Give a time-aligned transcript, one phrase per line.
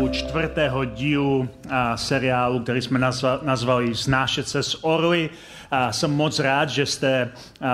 [0.00, 1.48] U čtvrtého dílu
[1.94, 5.30] seriálu, který jsme nazva, nazvali Znášet se s orly.
[5.70, 7.30] A jsem moc rád, že jste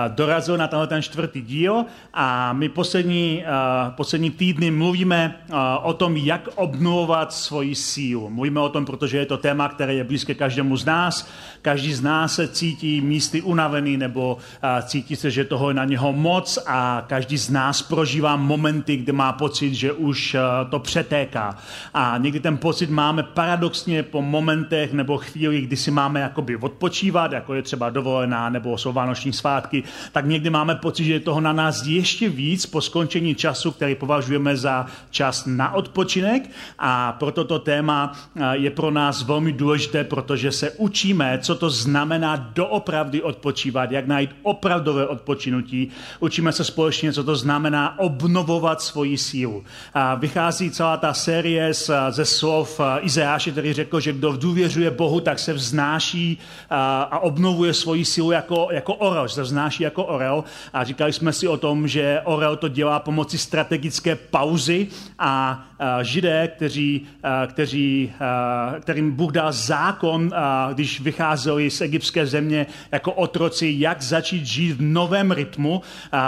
[0.07, 3.43] dorazili na tenhle ten čtvrtý díl a my poslední,
[3.89, 5.35] poslední týdny mluvíme
[5.83, 8.29] o tom, jak obnovovat svoji sílu.
[8.29, 11.29] Mluvíme o tom, protože je to téma, které je blízké každému z nás.
[11.61, 14.37] Každý z nás se cítí místy unavený nebo
[14.83, 19.13] cítí se, že toho je na něho moc a každý z nás prožívá momenty, kde
[19.13, 20.35] má pocit, že už
[20.69, 21.57] to přetéká.
[21.93, 27.31] A někdy ten pocit máme paradoxně po momentech nebo chvíli, kdy si máme jakoby odpočívat,
[27.31, 31.41] jako je třeba dovolená nebo jsou vánoční svátky, tak někdy máme pocit, že je toho
[31.41, 36.49] na nás ještě víc po skončení času, který považujeme za čas na odpočinek
[36.79, 38.11] a proto to téma
[38.51, 44.35] je pro nás velmi důležité, protože se učíme, co to znamená doopravdy odpočívat, jak najít
[44.43, 45.89] opravdové odpočinutí.
[46.19, 49.63] Učíme se společně, co to znamená obnovovat svoji sílu.
[49.93, 51.73] A vychází celá ta série
[52.09, 56.37] ze slov Izajáše, který řekl, že kdo důvěřuje Bohu, tak se vznáší
[56.69, 60.43] a obnovuje svoji sílu jako, jako orel, že se vznáší jako orel.
[60.73, 64.87] A říkali jsme si o tom, že orel to dělá pomocí strategické pauzy
[65.19, 70.31] a, a židé, kteří, a, kteří, a, kterým Bůh dal zákon,
[70.73, 75.81] když vycházeli z egyptské země jako otroci, jak začít žít v novém rytmu,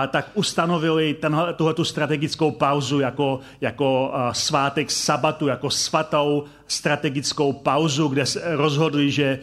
[0.09, 1.15] tak ustanovili
[1.55, 9.39] tuhletu strategickou pauzu jako, jako svátek sabatu, jako svatou strategickou pauzu, kde se rozhodli, že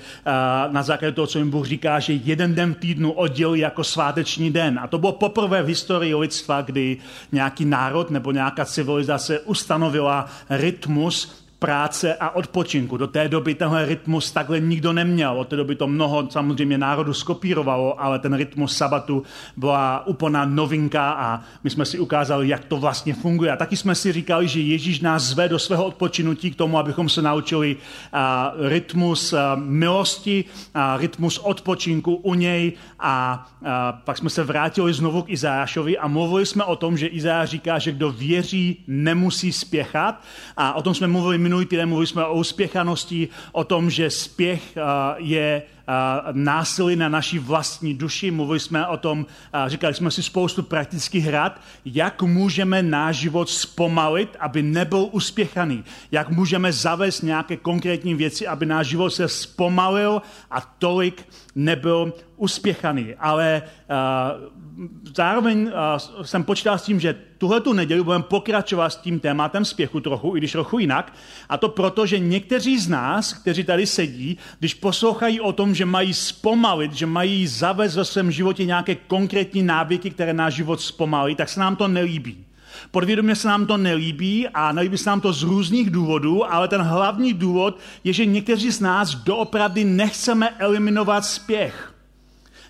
[0.71, 4.51] na základě toho, co jim Bůh říká, že jeden den v týdnu oddělí jako sváteční
[4.51, 4.79] den.
[4.83, 6.97] A to bylo poprvé v historii lidstva, kdy
[7.33, 9.96] nějaký národ nebo nějaká civilizace ustanovila
[10.49, 12.97] rytmus práce a odpočinku.
[12.97, 15.39] Do té doby tenhle rytmus takhle nikdo neměl.
[15.39, 19.23] Od té doby to mnoho samozřejmě národu skopírovalo, ale ten rytmus sabatu
[19.57, 23.53] byla úplná novinka a my jsme si ukázali, jak to vlastně funguje.
[23.53, 27.09] A taky jsme si říkali, že Ježíš nás zve do svého odpočinutí k tomu, abychom
[27.09, 27.77] se naučili
[28.13, 30.45] a, rytmus a, milosti,
[30.75, 36.09] a, rytmus odpočinku u něj a, a pak jsme se vrátili znovu k Izášovi a
[36.09, 40.23] mluvili jsme o tom, že Izáš říká, že kdo věří, nemusí spěchat
[40.57, 44.75] a o tom jsme mluvili minulý týden mluvili jsme o uspěchanosti, o tom, že spěch
[45.17, 45.63] je
[46.33, 48.31] násilí na naší vlastní duši.
[48.31, 49.27] Mluvili jsme o tom,
[49.67, 55.85] říkali jsme si spoustu praktických rad, jak můžeme náš život zpomalit, aby nebyl uspěchaný.
[56.11, 63.15] Jak můžeme zavést nějaké konkrétní věci, aby náš život se zpomalil a tolik nebyl uspěchaný.
[63.19, 63.63] Ale
[65.17, 69.65] zároveň uh, jsem počítal s tím, že tuhle tu neděli budeme pokračovat s tím tématem
[69.65, 71.13] spěchu trochu, i když trochu jinak.
[71.49, 75.87] A to proto, že někteří z nás, kteří tady sedí, když poslouchají o tom, že
[75.87, 81.35] mají zpomalit, že mají zavést ve svém životě nějaké konkrétní návyky, které náš život zpomalí,
[81.35, 82.45] tak se nám to nelíbí.
[82.91, 86.81] Podvědomě se nám to nelíbí a nelíbí se nám to z různých důvodů, ale ten
[86.83, 91.96] hlavní důvod je, že někteří z nás doopravdy nechceme eliminovat spěch.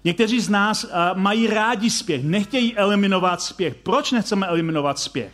[0.06, 3.74] Někteří z nás uh, mají rádi spěch, nechtějí eliminovat spěch.
[3.74, 5.32] Proč nechceme eliminovat spěch?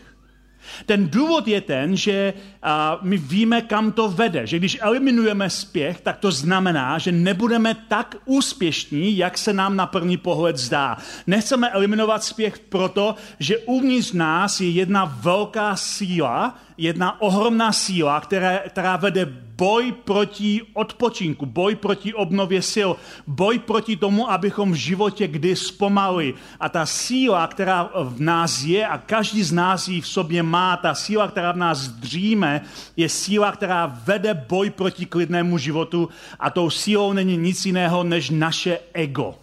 [0.87, 4.47] Ten důvod je ten, že uh, my víme, kam to vede.
[4.47, 9.87] Že když eliminujeme spěch, tak to znamená, že nebudeme tak úspěšní, jak se nám na
[9.87, 10.97] první pohled zdá.
[11.27, 18.59] Nechceme eliminovat spěch proto, že uvnitř nás je jedna velká síla, jedna ohromná síla, která,
[18.59, 22.91] která vede boj proti odpočinku, boj proti obnově sil,
[23.27, 26.35] boj proti tomu, abychom v životě kdy zpomalili.
[26.61, 30.77] A ta síla, která v nás je a každý z nás ji v sobě má,
[30.77, 32.61] ta síla, která v nás dříme,
[32.97, 36.09] je síla, která vede boj proti klidnému životu
[36.39, 39.35] a tou sílou není nic jiného než naše ego.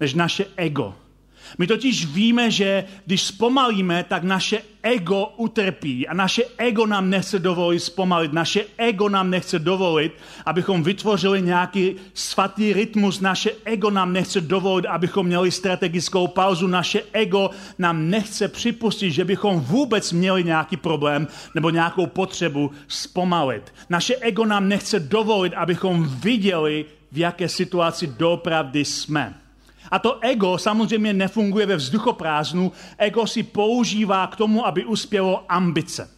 [0.00, 1.01] Než naše ego.
[1.58, 7.38] My totiž víme, že když zpomalíme, tak naše ego utrpí a naše ego nám nechce
[7.38, 8.32] dovolit zpomalit.
[8.32, 10.12] Naše ego nám nechce dovolit,
[10.46, 13.20] abychom vytvořili nějaký svatý rytmus.
[13.20, 16.66] Naše ego nám nechce dovolit, abychom měli strategickou pauzu.
[16.66, 23.74] Naše ego nám nechce připustit, že bychom vůbec měli nějaký problém nebo nějakou potřebu zpomalit.
[23.90, 29.41] Naše ego nám nechce dovolit, abychom viděli, v jaké situaci doopravdy jsme.
[29.92, 32.72] A to ego samozřejmě nefunguje ve vzduchoprázdnu.
[32.98, 36.10] Ego si používá k tomu, aby uspělo ambice.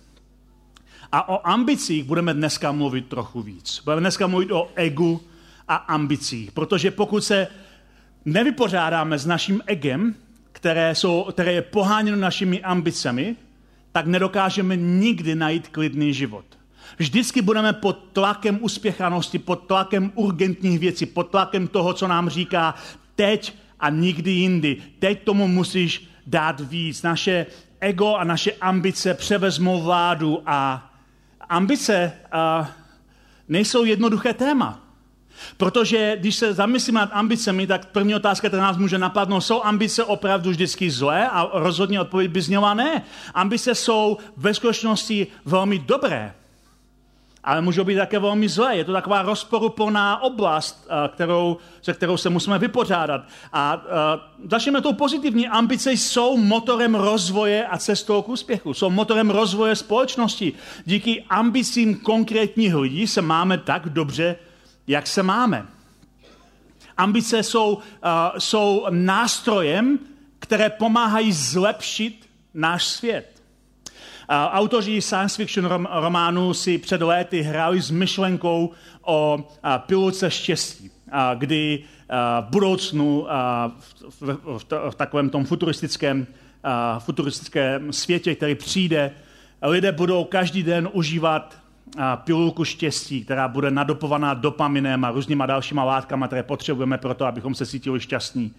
[1.13, 3.81] A o ambicích budeme dneska mluvit trochu víc.
[3.85, 5.21] Budeme dneska mluvit o egu
[5.69, 7.47] a ambicích, protože pokud se
[8.25, 10.15] nevypořádáme s naším egem,
[10.53, 13.37] které, jsou, které je poháněno našimi ambicemi,
[13.93, 16.45] tak nedokážeme nikdy najít klidný život.
[16.99, 22.75] Vždycky budeme pod tlakem uspěchanosti, pod tlakem urgentních věcí, pod tlakem toho, co nám říká
[23.15, 24.77] teď a nikdy jindy.
[24.99, 27.03] Teď tomu musíš dát víc.
[27.03, 27.47] Naše
[27.81, 30.91] ego a naše ambice převezmou vládu a
[31.49, 32.71] ambice a
[33.49, 34.81] nejsou jednoduché téma.
[35.57, 40.05] Protože když se zamyslíme nad ambicemi, tak první otázka, která nás může napadnout, jsou ambice
[40.05, 41.29] opravdu vždycky zlé?
[41.29, 43.03] A rozhodně odpověď by zněla ne.
[43.35, 46.35] Ambice jsou ve skutečnosti velmi dobré
[47.45, 48.77] ale můžou být také velmi zlé.
[48.77, 53.21] Je to taková rozporuplná oblast, eh, kterou, se kterou se musíme vypořádat.
[53.53, 55.49] A uh, začneme tou pozitivní.
[55.49, 58.75] Ambice jsou motorem rozvoje a cestou k úspěchu.
[58.75, 60.53] Jsou motorem rozvoje společnosti.
[60.85, 64.37] Díky ambicím konkrétních lidí se máme tak dobře,
[64.87, 65.67] jak se máme.
[66.97, 67.81] Ambice jsou, uh,
[68.39, 69.99] jsou nástrojem,
[70.39, 73.34] které pomáhají zlepšit náš svět.
[74.29, 78.71] Autoři science fiction románu si před léty hráli s myšlenkou
[79.03, 79.49] o
[79.79, 80.91] pilotce štěstí,
[81.35, 81.85] kdy
[82.41, 83.27] v budoucnu
[84.91, 86.27] v takovém tom futuristickém,
[86.99, 89.11] futuristickém světě, který přijde,
[89.63, 91.59] lidé budou každý den užívat
[92.17, 97.55] pilulku štěstí, která bude nadopovaná dopaminem a různýma dalšíma látkama, které potřebujeme pro to, abychom
[97.55, 98.53] se cítili šťastní.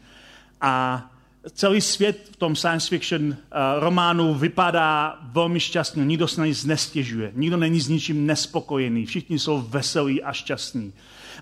[0.62, 1.04] A
[1.54, 3.36] celý svět v tom science fiction uh,
[3.80, 6.06] románu vypadá velmi šťastně.
[6.06, 7.32] Nikdo se na nic nestěžuje.
[7.36, 9.06] Nikdo není s ničím nespokojený.
[9.06, 10.94] Všichni jsou veselí a šťastní.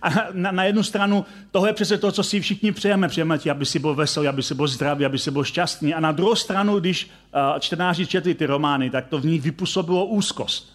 [0.02, 3.08] A na, na jednu stranu tohle je přesně to, co si všichni přejeme.
[3.08, 5.94] Přejeme ti, aby si byl veselý, aby si byl zdravý, aby si byl šťastný.
[5.94, 10.06] A na druhou stranu, když uh, čtenáři četli ty romány, tak to v nich vypůsobilo
[10.06, 10.74] úzkost.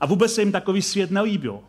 [0.00, 1.60] A vůbec se jim takový svět nelíbil.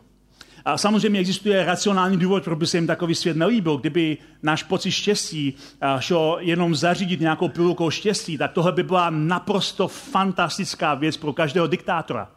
[0.68, 3.76] A samozřejmě existuje racionální důvod, proč by se jim takový svět nelíbil.
[3.76, 5.54] Kdyby náš pocit štěstí
[5.98, 11.66] šel jenom zařídit nějakou pilulkou štěstí, tak tohle by byla naprosto fantastická věc pro každého
[11.66, 12.28] diktátora.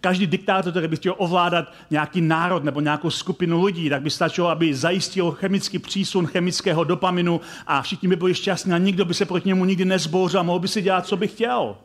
[0.00, 4.48] Každý diktátor, který by chtěl ovládat nějaký národ nebo nějakou skupinu lidí, tak by stačilo,
[4.48, 9.24] aby zajistil chemický přísun chemického dopaminu a všichni by byli šťastní a nikdo by se
[9.24, 11.76] proti němu nikdy nezbouřil a mohl by si dělat, co by chtěl.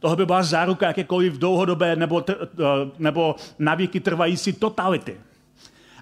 [0.00, 2.34] Tohle by byla záruka jakékoliv dlouhodobé nebo, eh,
[2.98, 5.16] nebo navěky trvající totality.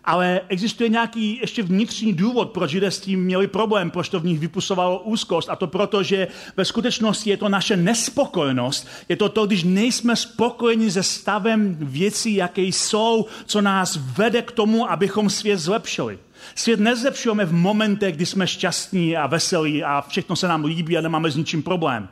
[0.05, 4.25] Ale existuje nějaký ještě vnitřní důvod, proč lidé s tím měli problém, proč to v
[4.27, 5.49] nich vypusovalo úzkost.
[5.49, 8.89] A to proto, že ve skutečnosti je to naše nespokojenost.
[9.09, 14.53] Je to to, když nejsme spokojeni se stavem věcí, jaké jsou, co nás vede k
[14.53, 16.19] tomu, abychom svět zlepšili.
[16.55, 21.01] Svět nezlepšujeme v momentech, kdy jsme šťastní a veselí a všechno se nám líbí a
[21.01, 22.09] nemáme s ničím problém.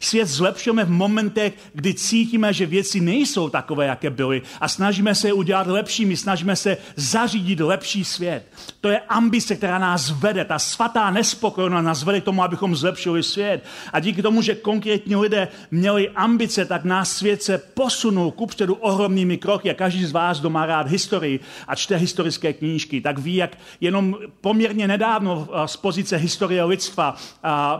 [0.00, 5.28] Svět zlepšujeme v momentech, kdy cítíme, že věci nejsou takové, jaké byly a snažíme se
[5.28, 8.46] je udělat lepšími, snažíme se zařídit lepší svět.
[8.80, 13.22] To je ambice, která nás vede, ta svatá nespokojenost nás vede k tomu, abychom zlepšili
[13.22, 13.64] svět.
[13.92, 19.38] A díky tomu, že konkrétní lidé měli ambice, tak nás svět se posunul kupředu ohromnými
[19.38, 19.70] kroky.
[19.70, 23.58] A každý z vás, kdo má rád historii a čte historické knížky, tak ví, jak
[23.80, 27.16] jenom poměrně nedávno z pozice historie lidstva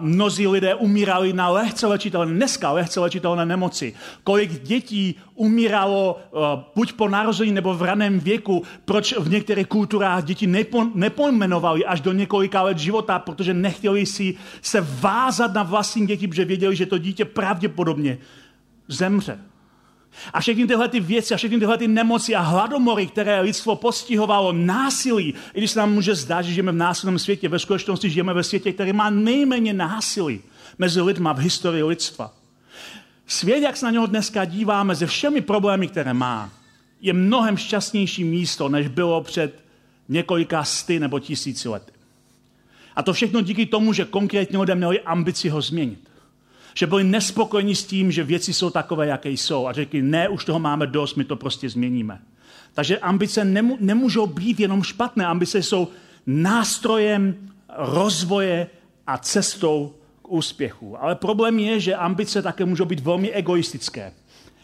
[0.00, 3.94] mnozí lidé umírali na lehce léčitelné, dneska lehce léčitelné nemoci.
[4.24, 6.40] Kolik dětí umíralo uh,
[6.74, 12.00] buď po narození nebo v raném věku, proč v některých kulturách děti nepo, nepojmenovali až
[12.00, 16.86] do několika let života, protože nechtěli si se vázat na vlastní děti, protože věděli, že
[16.86, 18.18] to dítě pravděpodobně
[18.88, 19.38] zemře.
[20.32, 24.52] A všechny tyhle ty věci a všechny tyhle ty nemoci a hladomory, které lidstvo postihovalo,
[24.52, 28.34] násilí, i když se nám může zdát, že žijeme v násilném světě, ve skutečnosti žijeme
[28.34, 30.40] ve světě, který má nejméně násilí
[30.78, 32.34] mezi lidma v historii lidstva.
[33.26, 36.50] Svět, jak se na něho dneska díváme, se všemi problémy, které má,
[37.00, 39.64] je mnohem šťastnější místo, než bylo před
[40.08, 41.92] několika sty nebo tisíci lety.
[42.96, 46.08] A to všechno díky tomu, že konkrétně lidé měli ambici ho změnit.
[46.74, 49.66] Že byli nespokojeni s tím, že věci jsou takové, jaké jsou.
[49.66, 52.18] A řekli, ne, už toho máme dost, my to prostě změníme.
[52.74, 53.44] Takže ambice
[53.80, 55.26] nemůžou být jenom špatné.
[55.26, 55.88] Ambice jsou
[56.26, 58.66] nástrojem rozvoje
[59.06, 59.94] a cestou
[60.32, 61.02] úspěchu.
[61.02, 64.12] Ale problém je, že ambice také můžou být velmi egoistické.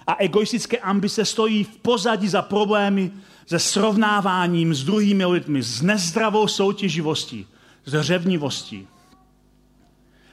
[0.06, 3.10] A egoistické ambice stojí v pozadí za problémy
[3.46, 7.46] se srovnáváním s druhými lidmi, s nezdravou soutěživostí,
[7.84, 8.88] s řevnivostí.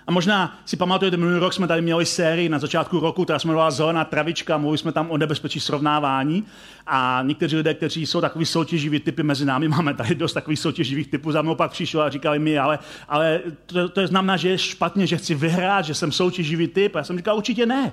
[0.08, 3.48] A možná si pamatujete, minulý rok jsme tady měli sérii na začátku roku, která se
[3.48, 6.46] jmenovala Zelená travička, mluvili jsme tam o nebezpečí srovnávání.
[6.88, 11.08] A někteří lidé, kteří jsou takový soutěživí typy mezi námi, máme tady dost takových soutěživých
[11.08, 14.50] typů, za mnou pak přišel a říkali mi, ale, ale to, to je znamená, že
[14.50, 16.96] je špatně, že chci vyhrát, že jsem soutěživý typ.
[16.96, 17.92] A já jsem říkal, určitě ne.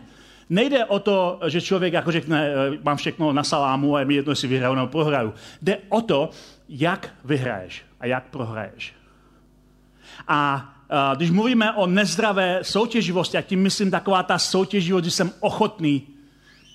[0.50, 4.34] Nejde o to, že člověk jako řekne, eh, mám všechno na salámu a mi jedno,
[4.34, 5.34] si vyhraju nebo prohraju.
[5.62, 6.30] Jde o to,
[6.68, 8.94] jak vyhraješ a jak prohraješ.
[10.28, 10.68] A
[11.16, 16.02] když mluvíme o nezdravé soutěživosti, jak tím myslím taková ta soutěživost, že jsem ochotný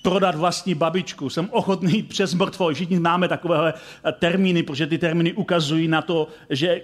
[0.02, 2.74] prodat vlastní babičku, jsem ochotný přes mrtvo.
[2.74, 3.74] Všichni máme takovéhle
[4.18, 6.82] termíny, protože ty termíny ukazují na to, že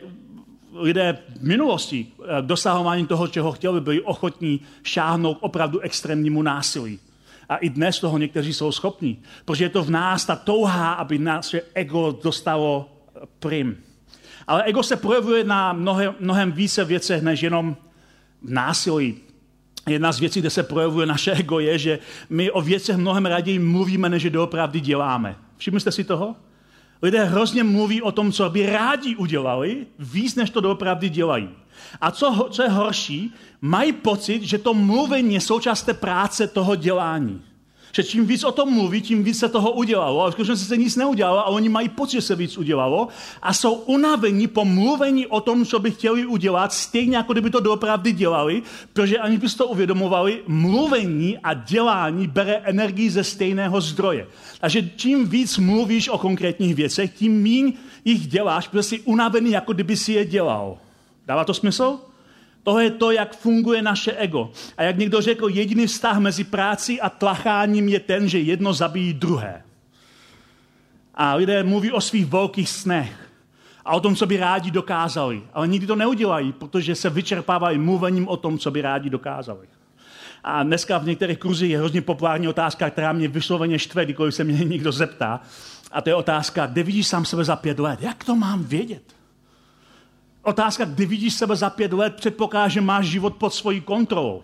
[0.75, 6.99] lidé v minulosti eh, dosahování toho, čeho chtěli, byli ochotní šáhnout opravdu extrémnímu násilí.
[7.49, 11.19] A i dnes toho někteří jsou schopní, protože je to v nás ta touha, aby
[11.19, 12.88] naše ego dostalo
[13.38, 13.76] prim.
[14.47, 17.77] Ale ego se projevuje na mnohem, mnohem více věcech, než jenom
[18.43, 19.17] v násilí.
[19.89, 21.99] Jedna z věcí, kde se projevuje naše ego, je, že
[22.31, 25.37] my o věcech mnohem raději mluvíme, než je doopravdy děláme.
[25.57, 26.37] Všimli jste si toho?
[27.03, 31.49] Lidé hrozně mluví o tom, co by rádi udělali, víc, než to doopravdy dělají.
[32.01, 36.77] A co, co je horší, mají pocit, že to mluvení je součást té práce toho
[36.77, 37.43] dělání
[37.95, 40.21] že čím víc o tom mluví, tím víc se toho udělalo.
[40.21, 43.09] Ale v skutečnosti se nic neudělalo a oni mají pocit, že se víc udělalo
[43.43, 47.61] a jsou unavení po mluvení o tom, co by chtěli udělat, stejně jako kdyby to
[47.61, 54.27] doopravdy dělali, protože ani by to uvědomovali, mluvení a dělání bere energii ze stejného zdroje.
[54.61, 57.73] Takže čím víc mluvíš o konkrétních věcech, tím méně
[58.05, 60.79] jich děláš, protože jsi unavený, jako kdyby si je dělal.
[61.27, 61.99] Dává to smysl?
[62.64, 64.50] To je to, jak funguje naše ego.
[64.76, 69.12] A jak někdo řekl, jediný vztah mezi práci a tlacháním je ten, že jedno zabíjí
[69.12, 69.62] druhé.
[71.14, 73.30] A lidé mluví o svých velkých snech
[73.85, 75.42] a o tom, co by rádi dokázali.
[75.52, 79.66] Ale nikdy to neudělají, protože se vyčerpávají mluvením o tom, co by rádi dokázali.
[80.44, 84.44] A dneska v některých kruzích je hrozně populární otázka, která mě vysloveně štve, když se
[84.44, 85.40] mě někdo zeptá.
[85.92, 88.02] A to je otázka, kde vidíš sám sebe za pět let?
[88.02, 89.13] Jak to mám vědět?
[90.45, 94.43] Otázka, kdy vidíš sebe za pět let, předpokládá, že máš život pod svojí kontrolou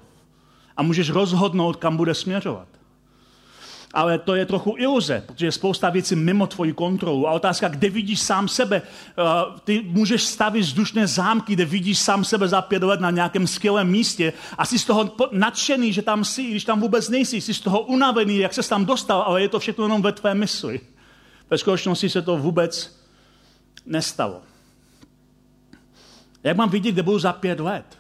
[0.76, 2.68] a můžeš rozhodnout, kam bude směřovat.
[3.94, 7.28] Ale to je trochu iluze, protože je spousta věcí mimo tvoji kontrolu.
[7.28, 8.82] A otázka, kde vidíš sám sebe?
[8.82, 9.22] Eh,
[9.64, 13.90] ty můžeš stavit vzdušné zámky, kde vidíš sám sebe za pět let na nějakém skvělém
[13.90, 17.60] místě a jsi z toho nadšený, že tam jsi, když tam vůbec nejsi, jsi z
[17.60, 20.80] toho unavený, jak se tam dostal, ale je to všechno jenom ve tvé mysli.
[21.50, 23.00] Ve skutečnosti se to vůbec
[23.86, 24.49] nestalo.
[26.44, 27.98] Jak mám vidět, kde budu za pět let?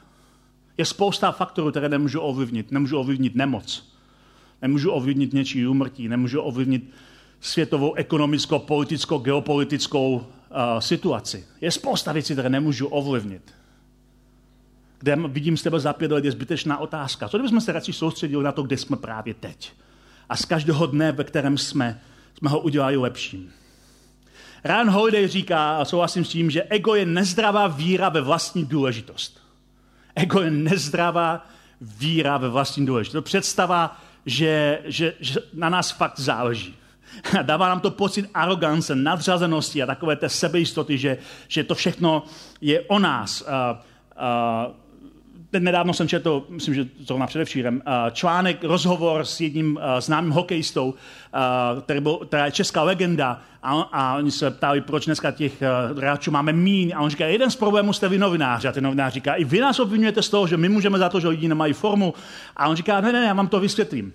[0.78, 2.70] Je spousta faktorů, které nemůžu ovlivnit.
[2.70, 3.92] Nemůžu ovlivnit nemoc.
[4.62, 6.08] Nemůžu ovlivnit něčí úmrtí.
[6.08, 6.90] Nemůžu ovlivnit
[7.40, 10.24] světovou ekonomickou, politickou, geopolitickou uh,
[10.78, 11.44] situaci.
[11.60, 13.54] Je spousta věcí, které nemůžu ovlivnit.
[14.98, 17.28] Kde vidím s tebe za pět let, je zbytečná otázka.
[17.28, 19.72] Co kdybychom se radši soustředili na to, kde jsme právě teď?
[20.28, 22.00] A z každého dne, ve kterém jsme,
[22.38, 23.52] jsme ho udělali lepším.
[24.64, 29.40] Ryan Holiday říká, a souhlasím s tím, že ego je nezdravá víra ve vlastní důležitost.
[30.14, 31.46] Ego je nezdravá
[31.80, 33.12] víra ve vlastní důležitost.
[33.12, 36.74] To představa, že, že, že na nás fakt záleží.
[37.38, 42.22] A dává nám to pocit arogance, nadřazenosti a takové té sebejistoty, že, že to všechno
[42.60, 43.42] je o nás.
[43.42, 43.82] A,
[45.52, 50.94] a, nedávno jsem četl, myslím, že zrovna předevčírem, článek, rozhovor s jedním známým hokejistou,
[51.84, 55.62] který, byl, která je česká legenda a, a oni se ptali, proč dneska těch
[55.96, 59.12] hráčů máme míň a on říká, jeden z problémů jste vy novináři a ten novinář
[59.12, 61.72] říká, i vy nás obvinujete z toho, že my můžeme za to, že lidi nemají
[61.72, 62.14] formu
[62.56, 64.12] a on říká, ne, ne, já vám to vysvětlím.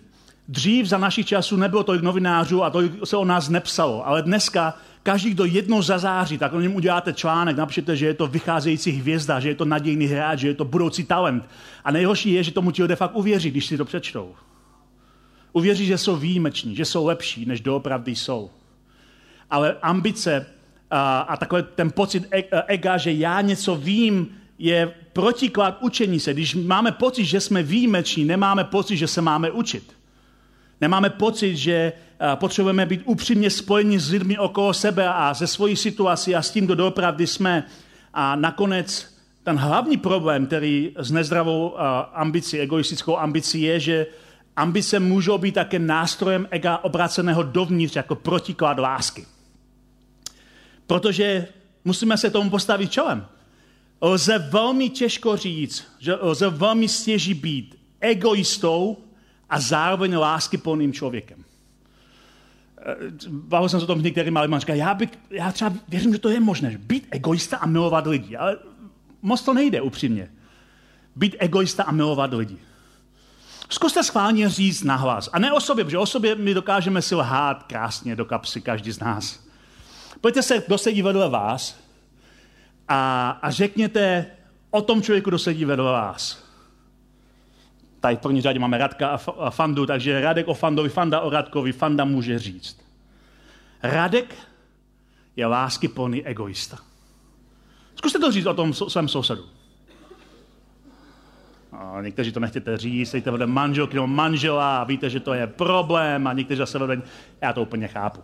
[0.48, 4.74] Dřív za našich časů nebylo tolik novinářů a to se o nás nepsalo, ale dneska
[5.06, 9.40] každý, kdo jednou zazáří, tak o něm uděláte článek, napíšete, že je to vycházející hvězda,
[9.40, 11.50] že je to nadějný hráč, že je to budoucí talent.
[11.84, 14.36] A nejhorší je, že tomu ti lidé fakt uvěří, když si to přečtou.
[15.54, 18.50] Uvěří, že jsou výjimeční, že jsou lepší, než doopravdy jsou.
[19.50, 20.46] Ale ambice
[20.92, 24.28] a, a takový ten pocit e, e, ega, že já něco vím,
[24.60, 26.34] je protiklad učení se.
[26.34, 29.96] Když máme pocit, že jsme výjimeční, nemáme pocit, že se máme učit.
[30.82, 35.76] Nemáme pocit, že eh, potřebujeme být upřímně spojeni s lidmi okolo sebe a ze svojí
[35.76, 37.64] situací a s tím, kdo doopravdy jsme.
[38.14, 41.82] A nakonec ten hlavní problém, který s nezdravou eh,
[42.14, 44.08] ambicí, egoistickou ambicí je, že
[44.56, 49.26] ambice můžou být také nástrojem ega obraceného dovnitř jako protiklad lásky.
[50.88, 51.48] Protože
[51.86, 53.26] musíme se tomu postavit čelem.
[54.02, 59.05] Lze velmi těžko říct, že lze velmi stěží být egoistou
[59.50, 61.44] a zároveň lásky plným člověkem.
[62.78, 62.96] Eh,
[63.30, 66.20] bavil jsem se o tom s některými lidmi, říká, já, bych, já třeba věřím, že
[66.20, 68.58] to je možné, být egoista a milovat lidi, ale
[69.22, 70.32] moc to nejde upřímně.
[71.16, 72.58] Být egoista a milovat lidi.
[73.70, 75.30] Zkuste schválně říct nahlas.
[75.34, 78.92] A ne o sobě, protože o sobě my dokážeme si lhát krásně do kapsy, každý
[78.92, 79.46] z nás.
[80.22, 81.80] Pojďte se, kdo sedí vedle vás
[82.88, 84.26] a, a řekněte
[84.72, 86.45] o tom člověku, kdo sedí vedle vás
[88.06, 91.72] tady v první řadě máme Radka a Fandu, takže Radek o Fandovi, Fanda o Radkovi,
[91.72, 92.82] Fanda může říct.
[93.84, 94.36] Radek
[95.36, 96.78] je lásky plný egoista.
[97.96, 99.44] Zkuste to říct o tom svém sousedu.
[101.72, 105.48] A někteří to nechtěte říct, jste vedle manželky nebo manžela a víte, že to je
[105.48, 107.02] problém a někteří zase vedle,
[107.42, 108.22] já to úplně chápu.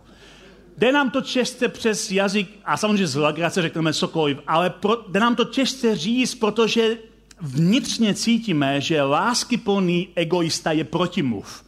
[0.78, 5.20] Jde nám to čestě přes jazyk, a samozřejmě z legrace řekneme cokoliv, ale pro, jde
[5.20, 6.96] nám to čestě říct, protože
[7.42, 11.64] vnitřně cítíme, že láskyplný egoista je protimluv.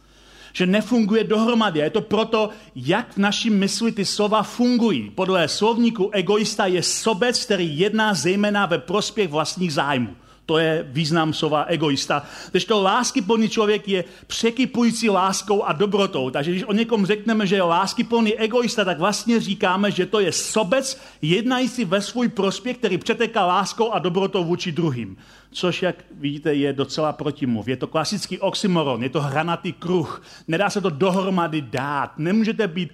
[0.53, 1.79] Že nefunguje dohromady.
[1.79, 5.11] Je to proto, jak v naší mysli ty slova fungují.
[5.15, 10.15] Podle slovníku egoista je sobec, který jedná zejména ve prospěch vlastních zájmů.
[10.45, 12.23] To je význam slova egoista.
[12.51, 16.29] Když to láskyplný člověk je překypující láskou a dobrotou.
[16.29, 20.31] Takže když o někom řekneme, že je láskyplný egoista, tak vlastně říkáme, že to je
[20.31, 25.17] sobec jednající ve svůj prospěch, který přeteká láskou a dobrotou vůči druhým.
[25.55, 27.67] Což, jak vidíte, je docela protimluv.
[27.67, 30.23] Je to klasický oxymoron, je to hranatý kruh.
[30.47, 32.19] Nedá se to dohromady dát.
[32.19, 32.91] Nemůžete být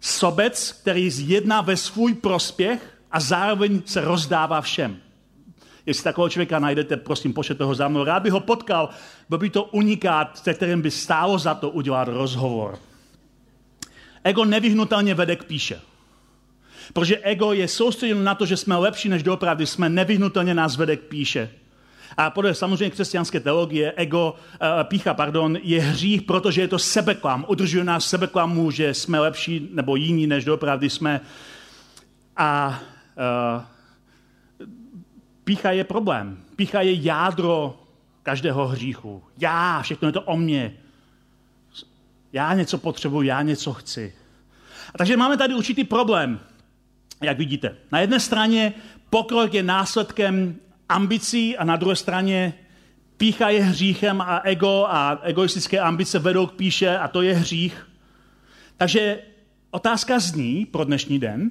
[0.00, 4.96] sobec, který jedná ve svůj prospěch a zároveň se rozdává všem.
[5.86, 8.04] Jestli takového člověka najdete, prosím, pošlete ho za mnou.
[8.04, 8.88] Rád bych ho potkal,
[9.28, 12.78] byl by to unikát, se kterým by stálo za to udělat rozhovor.
[14.24, 15.80] Ego nevyhnutelně vede k píše.
[16.92, 20.96] Protože ego je soustředěno na to, že jsme lepší než doopravdy, jsme nevyhnutelně nás vede
[20.96, 21.50] k píše.
[22.16, 27.44] A podle samozřejmě křesťanské teologie ego, uh, pícha, pardon, je hřích, protože je to sebeklam.
[27.48, 31.20] Udržuje nás sebeklamu, že jsme lepší nebo jiní než doopravdy jsme.
[32.36, 32.80] A
[33.56, 33.62] uh,
[35.44, 36.38] Pícha je problém.
[36.56, 37.80] Pícha je jádro
[38.22, 39.22] každého hříchu.
[39.38, 40.74] Já, všechno je to o mně.
[42.32, 44.14] Já něco potřebuji, já něco chci.
[44.94, 46.40] A takže máme tady určitý problém,
[47.22, 47.76] jak vidíte.
[47.92, 48.72] Na jedné straně
[49.10, 50.56] pokrok je následkem
[50.92, 52.54] ambicí a na druhé straně
[53.16, 57.88] pícha je hříchem a ego a egoistické ambice vedou k píše a to je hřích.
[58.76, 59.18] Takže
[59.70, 61.50] otázka zní pro dnešní den,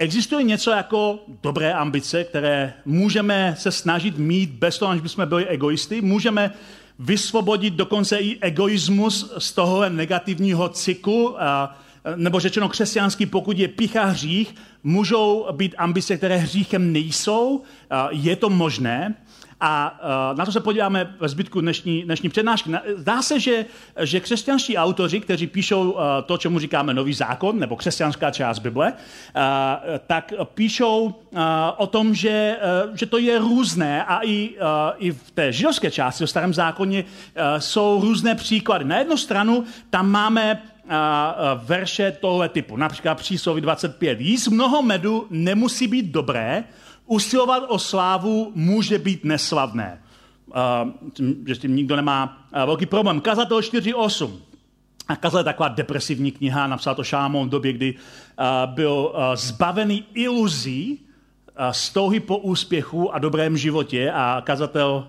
[0.00, 5.46] Existuje něco jako dobré ambice, které můžeme se snažit mít bez toho, aniž bychom byli
[5.46, 6.00] egoisty?
[6.00, 6.50] Můžeme
[6.98, 11.36] vysvobodit dokonce i egoismus z toho negativního cyklu,
[12.16, 17.62] nebo řečeno křesťanský, pokud je picha hřích, můžou být ambice, které hříchem nejsou.
[18.10, 19.14] Je to možné.
[19.62, 20.00] A
[20.36, 22.70] na to se podíváme ve zbytku dnešní, dnešní přednášky.
[22.96, 23.64] Zdá se, že,
[24.00, 28.92] že křesťanští autoři, kteří píšou to, čemu říkáme nový zákon, nebo křesťanská část Bible,
[30.06, 31.14] tak píšou
[31.76, 32.56] o tom, že,
[32.94, 34.50] že to je různé a i,
[34.98, 37.04] i v té židovské části, v starém zákoně,
[37.58, 38.84] jsou různé příklady.
[38.84, 40.62] Na jednu stranu tam máme
[41.64, 44.20] verše tohle typu, například přísloví 25.
[44.20, 46.64] Jíst mnoho medu nemusí být dobré,
[47.06, 50.02] usilovat o slávu může být neslavné.
[50.46, 50.56] Uh,
[51.46, 53.20] že s tím nikdo nemá uh, velký problém.
[53.20, 54.30] Kazatel 4.8.
[55.08, 60.04] A Kazatel je taková depresivní kniha, napsal to Šámon v době, kdy uh, byl zbavený
[60.14, 60.98] iluzí,
[61.70, 65.08] stouhy po úspěchu a dobrém životě a kazatel,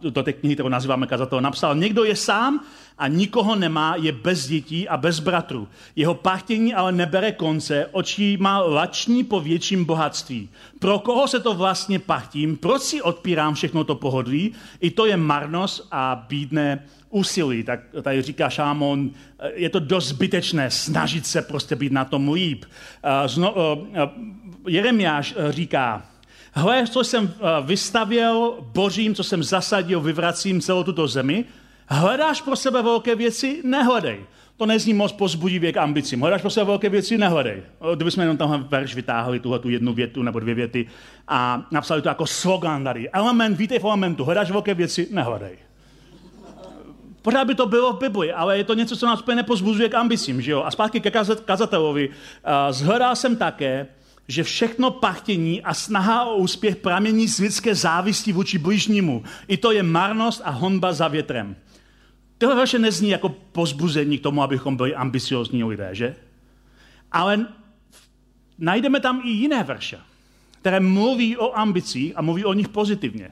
[0.00, 2.60] do té knihy, kterou nazýváme kazatel, napsal, někdo je sám
[3.00, 5.68] a nikoho nemá, je bez dětí a bez bratrů.
[5.96, 10.48] Jeho pachtění ale nebere konce, očí má lační po větším bohatství.
[10.78, 12.56] Pro koho se to vlastně pachtím?
[12.56, 14.52] Proč si odpírám všechno to pohodlí?
[14.80, 17.62] I to je marnost a bídné úsilí.
[17.62, 19.10] Tak tady říká Šámon,
[19.54, 22.64] je to dost zbytečné snažit se prostě být na tom líp.
[23.26, 23.54] Zno,
[24.68, 26.02] Jeremiáš říká,
[26.52, 27.34] Hle, co jsem
[27.64, 31.44] vystavěl božím, co jsem zasadil, vyvracím celou tuto zemi,
[31.92, 33.60] Hledáš pro sebe velké věci?
[33.64, 34.20] Nehledej.
[34.56, 36.20] To nezní moc pozbudivě k ambicím.
[36.20, 37.18] Hledáš pro sebe velké věci?
[37.18, 37.62] Nehledej.
[37.94, 40.86] Kdybychom jenom tam verš vytáhli, tuhle tu jednu větu nebo dvě věty
[41.28, 43.10] a napsali to jako slogan tady.
[43.10, 44.24] Element, vítej v elementu.
[44.24, 45.08] Hledáš velké věci?
[45.10, 45.58] Nehledej.
[47.22, 49.94] Pořád by to bylo v Bibli, ale je to něco, co nás úplně nepozbuzuje k
[49.94, 50.42] ambicím.
[50.42, 50.62] Že jo?
[50.62, 51.10] A zpátky ke
[51.44, 52.08] kazatelovi.
[52.70, 53.86] Zhledal jsem také,
[54.28, 59.22] že všechno pachtění a snaha o úspěch pramení z lidské závisti vůči bližnímu.
[59.48, 61.56] I to je marnost a honba za větrem.
[62.40, 66.16] Tyhle verše nezní jako pozbuzení k tomu, abychom byli ambiciozní lidé, že?
[67.12, 67.46] Ale
[68.58, 69.98] najdeme tam i jiné verše,
[70.60, 73.30] které mluví o ambicích a mluví o nich pozitivně.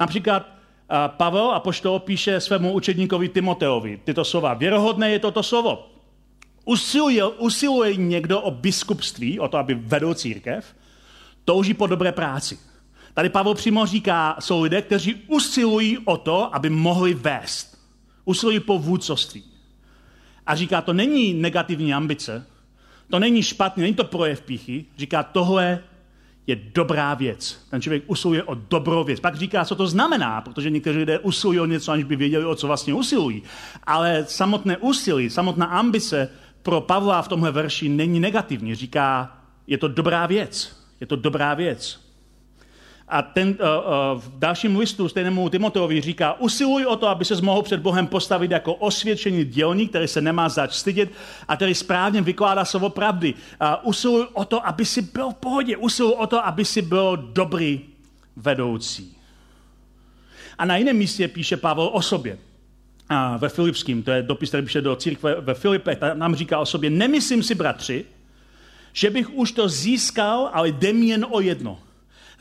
[0.00, 0.48] Například
[1.06, 4.54] Pavel a poštol píše svému učedníkovi Timoteovi tyto slova.
[4.54, 5.88] Věrohodné je toto slovo.
[6.64, 10.76] Usiluje, usiluje někdo o biskupství, o to, aby vedl církev,
[11.44, 12.58] touží po dobré práci.
[13.14, 17.71] Tady Pavel přímo říká, jsou lidé, kteří usilují o to, aby mohli vést
[18.24, 19.44] usilují po vůdcovství.
[20.46, 22.46] A říká, to není negativní ambice,
[23.10, 25.82] to není špatný, není to projev píchy, říká, tohle
[26.46, 27.66] je dobrá věc.
[27.70, 29.20] Ten člověk usiluje o dobrou věc.
[29.20, 32.54] Pak říká, co to znamená, protože někteří lidé usilují o něco, aniž by věděli, o
[32.54, 33.42] co vlastně usilují.
[33.84, 36.28] Ale samotné úsilí, samotná ambice
[36.62, 38.74] pro Pavla v tomhle verši není negativní.
[38.74, 40.76] Říká, je to dobrá věc.
[41.00, 42.01] Je to dobrá věc.
[43.12, 47.42] A ten, uh, uh, v dalším listu stejnému Timoteovi říká, usiluj o to, aby se
[47.42, 51.10] mohl před Bohem postavit jako osvědčený dělník, který se nemá zač stydět
[51.48, 53.34] a který správně vykládá slovo pravdy.
[53.34, 55.76] Uh, usiluj o to, aby si byl v pohodě.
[55.76, 57.80] Usiluj o to, aby si byl dobrý
[58.36, 59.16] vedoucí.
[60.58, 62.38] A na jiném místě píše Pavel o sobě.
[63.08, 66.66] A ve Filipském, to je dopis, který píše do církve ve Filipech, nám říká o
[66.66, 68.04] sobě, nemyslím si, bratři,
[68.92, 71.78] že bych už to získal, ale jde mi jen o jedno–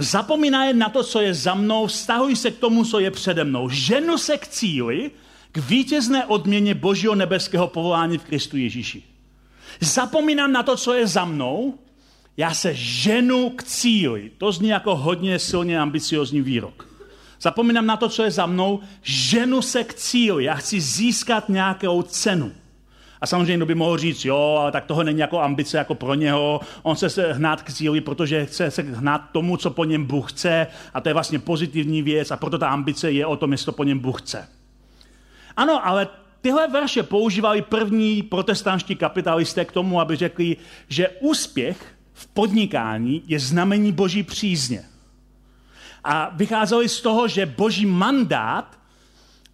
[0.01, 3.69] Zapomínají na to, co je za mnou, vztahují se k tomu, co je přede mnou.
[3.69, 5.11] Ženu se k cíli,
[5.51, 9.03] k vítězné odměně Božího nebeského povolání v Kristu Ježíši.
[9.79, 11.79] Zapomínám na to, co je za mnou,
[12.37, 14.31] já se ženu k cíli.
[14.37, 16.87] To zní jako hodně silně ambiciozní výrok.
[17.41, 20.43] Zapomínám na to, co je za mnou, ženu se k cíli.
[20.43, 22.51] Já chci získat nějakou cenu.
[23.21, 26.13] A samozřejmě někdo by mohl říct, jo, ale tak toho není jako ambice jako pro
[26.13, 30.05] něho, on chce se hnát k cíli, protože chce se hnát tomu, co po něm
[30.05, 33.51] Bůh chce a to je vlastně pozitivní věc a proto ta ambice je o tom,
[33.51, 34.47] jestli to po něm Bůh chce.
[35.57, 36.07] Ano, ale
[36.41, 40.57] tyhle verše používali první protestantští kapitalisté k tomu, aby řekli,
[40.87, 44.83] že úspěch v podnikání je znamení boží přízně.
[46.03, 48.79] A vycházeli z toho, že boží mandát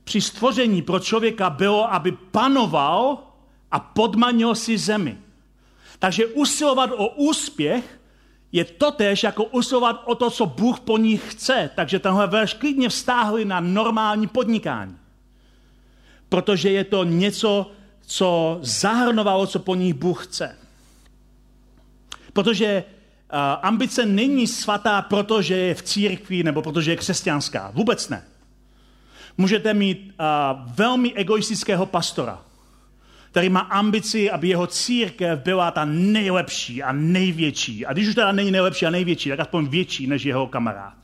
[0.04, 3.27] při stvoření pro člověka bylo, aby panoval
[3.72, 5.18] a podmanil si zemi.
[6.00, 8.00] Takže usilovat o úspěch
[8.52, 11.70] je totéž jako usilovat o to, co Bůh po ní chce.
[11.76, 14.98] Takže tenhle verš klidně vztáhli na normální podnikání.
[16.30, 20.58] Protože je to něco, co zahrnovalo, co po nich Bůh chce.
[22.34, 27.72] Protože uh, ambice není svatá, protože je v církvi nebo protože je křesťanská.
[27.74, 28.24] Vůbec ne.
[29.38, 30.26] Můžete mít uh,
[30.76, 32.42] velmi egoistického pastora,
[33.38, 37.86] který má ambici, aby jeho církev byla ta nejlepší a největší.
[37.86, 40.98] A když už teda není nejlepší a největší, tak aspoň větší než jeho kamarád.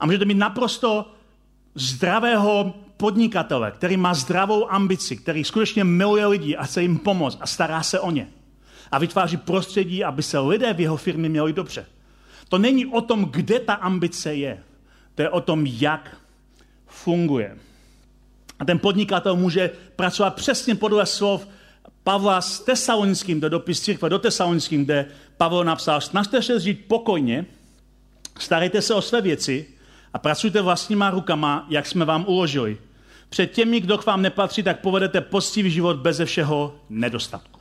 [0.00, 1.12] A můžete mít naprosto
[1.74, 7.46] zdravého podnikatele, který má zdravou ambici, který skutečně miluje lidi a chce jim pomoct a
[7.46, 8.28] stará se o ně.
[8.90, 11.86] A vytváří prostředí, aby se lidé v jeho firmě měli dobře.
[12.48, 14.62] To není o tom, kde ta ambice je.
[15.14, 16.16] To je o tom, jak
[16.86, 17.56] funguje.
[18.60, 21.48] A ten podnikatel může pracovat přesně podle slov
[22.04, 27.46] Pavla s tesalonickým, do dopis církve do tesalonickým, kde Pavel napsal, snažte se žít pokojně,
[28.38, 29.66] starejte se o své věci
[30.12, 32.78] a pracujte vlastníma rukama, jak jsme vám uložili.
[33.28, 37.60] Před těmi, kdo k vám nepatří, tak povedete poctivý život beze všeho nedostatku.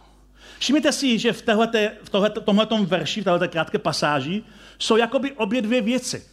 [0.60, 2.10] Všimněte si, že v, téhleté, v
[2.46, 4.44] tomhletom verši, v této krátké pasáži,
[4.80, 6.24] jsou jakoby obě dvě věci.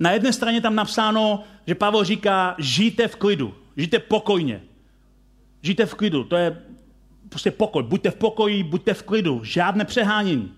[0.00, 4.60] Na jedné straně tam napsáno, že Pavel říká, žijte v klidu, žijte pokojně.
[5.62, 6.62] Žijte v klidu, to je
[7.28, 7.82] prostě pokoj.
[7.82, 10.52] Buďte v pokoji, buďte v klidu, žádné přehánění.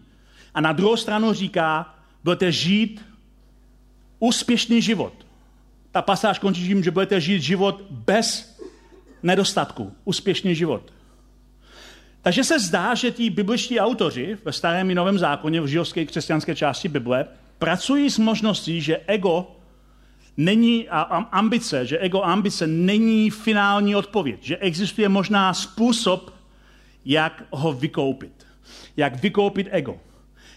[0.55, 3.05] A na druhou stranu říká, budete žít
[4.19, 5.13] úspěšný život.
[5.93, 8.59] Ta pasáž končí tím, že budete žít život bez
[9.23, 9.93] nedostatku.
[10.05, 10.93] Úspěšný život.
[12.23, 16.55] Takže se zdá, že ti bibličtí autoři ve starém i novém zákoně v židovské křesťanské
[16.55, 17.27] části Bible
[17.59, 19.60] pracují s možností, že ego
[20.37, 21.01] není a
[21.33, 26.35] ambice, že ego ambice není finální odpověď, že existuje možná způsob,
[27.05, 28.47] jak ho vykoupit.
[28.97, 29.97] Jak vykoupit ego.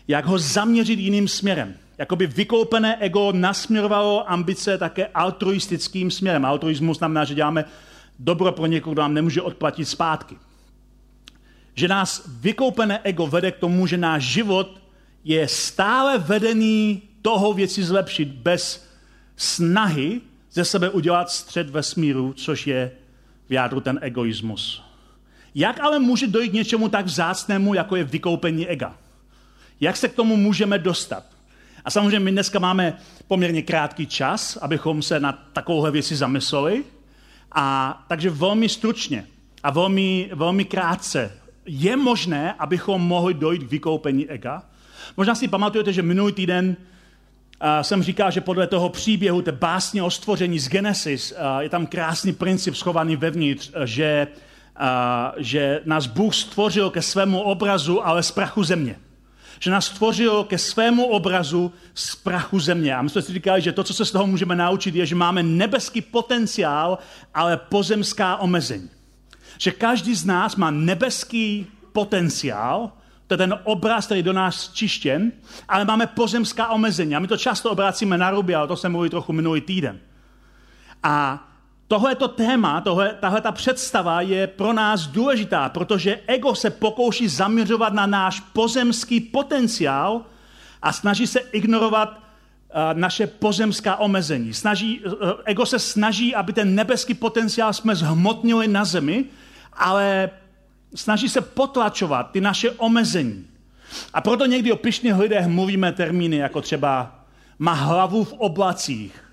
[0.07, 1.75] Jak ho zaměřit jiným směrem.
[1.97, 6.45] Jakoby vykoupené ego nasměrovalo ambice také altruistickým směrem.
[6.45, 7.65] Altruismus znamená, že děláme
[8.19, 10.35] dobro pro někoho, kdo nám nemůže odplatit zpátky.
[11.75, 14.81] Že nás vykoupené ego vede k tomu, že náš život
[15.23, 18.92] je stále vedený toho věci zlepšit bez
[19.35, 22.91] snahy ze sebe udělat střed vesmíru, což je
[23.49, 24.83] v jádru ten egoismus.
[25.55, 28.97] Jak ale může dojít k něčemu tak vzácnému, jako je vykoupení ega?
[29.81, 31.23] Jak se k tomu můžeme dostat?
[31.85, 36.83] A samozřejmě my dneska máme poměrně krátký čas, abychom se na takovouhle věci zamysleli.
[37.51, 39.27] A takže velmi stručně
[39.63, 41.31] a velmi, velmi krátce
[41.65, 44.63] je možné, abychom mohli dojít k vykoupení ega.
[45.17, 46.75] Možná si pamatujete, že minulý týden
[47.81, 52.33] jsem říkal, že podle toho příběhu, té básně o stvoření z Genesis, je tam krásný
[52.33, 54.27] princip schovaný vevnitř, že,
[55.37, 58.95] že nás Bůh stvořil ke svému obrazu, ale z prachu země.
[59.59, 62.95] Že nás stvořil ke svému obrazu z prachu země.
[62.95, 65.15] A my jsme si říkali, že to, co se z toho můžeme naučit, je, že
[65.15, 66.97] máme nebeský potenciál,
[67.33, 68.89] ale pozemská omezení.
[69.57, 72.91] Že každý z nás má nebeský potenciál,
[73.33, 75.31] To je ten obraz, který do nás čištěn,
[75.69, 77.15] ale máme pozemská omezení.
[77.15, 79.99] A my to často obrácíme na ruby, ale to jsem mluvil trochu minulý týden.
[81.03, 81.47] A
[81.87, 87.93] tohleto téma, tohle, tahle ta představa je pro nás důležitá, protože ego se pokouší zaměřovat
[87.93, 90.21] na náš pozemský potenciál
[90.81, 92.19] a snaží se ignorovat
[92.93, 94.53] naše pozemská omezení.
[94.53, 95.09] Snaží, e,
[95.45, 99.25] ego se snaží, aby ten nebeský potenciál jsme zhmotnili na zemi,
[99.73, 100.29] ale
[100.95, 103.47] snaží se potlačovat ty naše omezení.
[104.13, 107.19] A proto někdy o pyšných lidech mluvíme termíny jako třeba
[107.59, 109.23] má hlavu v oblacích.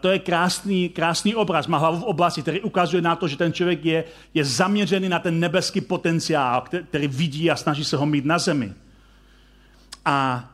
[0.00, 3.52] To je krásný, krásný obraz, má hlavu v oblasti, který ukazuje na to, že ten
[3.52, 8.24] člověk je, je zaměřený na ten nebeský potenciál, který, vidí a snaží se ho mít
[8.24, 8.72] na zemi.
[10.04, 10.48] A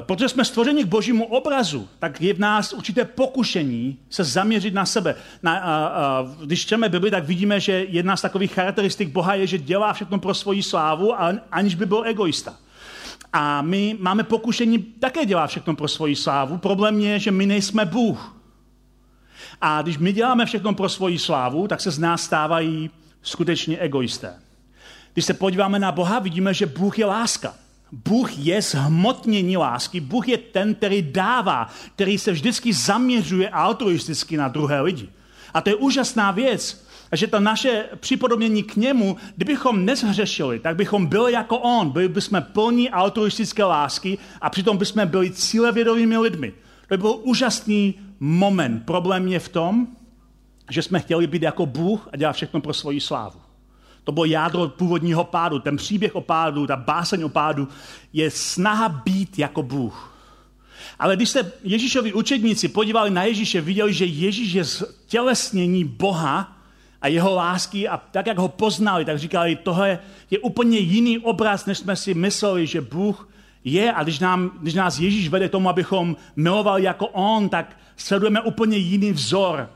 [0.00, 4.86] protože jsme stvořeni k božímu obrazu, tak je v nás určité pokušení se zaměřit na
[4.86, 5.14] sebe.
[5.42, 9.46] Na, a, a, když čteme Bibli, tak vidíme, že jedna z takových charakteristik Boha je,
[9.46, 11.14] že dělá všechno pro svoji slávu,
[11.50, 12.54] aniž by byl egoista.
[13.32, 16.58] A my máme pokušení také dělat všechno pro svoji slávu.
[16.58, 18.36] Problém je, že my nejsme Bůh.
[19.60, 22.90] A když my děláme všechno pro svoji slávu, tak se z nás stávají
[23.22, 24.34] skutečně egoisté.
[25.12, 27.54] Když se podíváme na Boha, vidíme, že Bůh je láska.
[27.92, 34.48] Bůh je zhmotnění lásky, Bůh je ten, který dává, který se vždycky zaměřuje altruisticky na
[34.48, 35.08] druhé lidi.
[35.54, 41.06] A to je úžasná věc, že to naše připodobnění k němu, kdybychom nezhřešili, tak bychom
[41.06, 46.52] byli jako on, byli bychom plní altruistické lásky a přitom bychom byli cílevědovými lidmi.
[46.88, 48.80] To by byl úžasný moment.
[48.80, 49.88] Problém je v tom,
[50.70, 53.45] že jsme chtěli být jako Bůh a dělat všechno pro svoji slávu.
[54.06, 55.58] To bylo jádro původního pádu.
[55.58, 57.68] Ten příběh o pádu, ta báseň o pádu
[58.12, 60.12] je snaha být jako Bůh.
[60.98, 64.64] Ale když se Ježíšovi učedníci podívali na Ježíše, viděli, že Ježíš je
[65.06, 66.56] tělesnění Boha
[67.02, 69.98] a jeho lásky a tak, jak ho poznali, tak říkali, tohle
[70.30, 73.28] je úplně jiný obraz, než jsme si mysleli, že Bůh
[73.64, 73.92] je.
[73.92, 78.76] A když, nám, když nás Ježíš vede tomu, abychom milovali jako On, tak sledujeme úplně
[78.76, 79.70] jiný vzor.